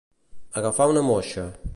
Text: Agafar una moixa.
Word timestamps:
Agafar 0.61 0.87
una 0.93 1.03
moixa. 1.11 1.47